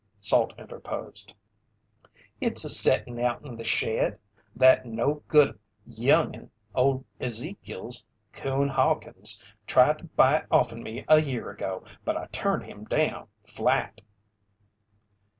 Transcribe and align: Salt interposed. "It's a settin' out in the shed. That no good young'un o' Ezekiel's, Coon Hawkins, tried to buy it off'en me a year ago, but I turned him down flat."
Salt 0.19 0.51
interposed. 0.57 1.35
"It's 2.39 2.65
a 2.65 2.71
settin' 2.71 3.19
out 3.19 3.45
in 3.45 3.55
the 3.55 3.63
shed. 3.63 4.17
That 4.55 4.83
no 4.83 5.21
good 5.27 5.59
young'un 5.85 6.49
o' 6.73 7.03
Ezekiel's, 7.19 8.07
Coon 8.33 8.67
Hawkins, 8.69 9.43
tried 9.67 9.99
to 9.99 10.05
buy 10.05 10.37
it 10.37 10.47
off'en 10.49 10.81
me 10.81 11.05
a 11.07 11.21
year 11.21 11.51
ago, 11.51 11.83
but 12.03 12.17
I 12.17 12.25
turned 12.31 12.63
him 12.63 12.85
down 12.85 13.27
flat." 13.45 14.01